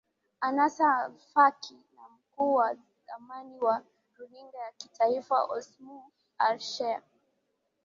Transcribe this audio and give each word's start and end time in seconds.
anas 0.39 0.79
alfaki 0.81 1.79
na 1.95 2.09
mkuu 2.09 2.53
wa 2.53 2.77
zamani 3.07 3.59
wa 3.59 3.83
runinga 4.17 4.57
ya 4.57 4.71
kitaifa 4.77 5.43
osmu 5.43 6.11
alsher 6.37 7.03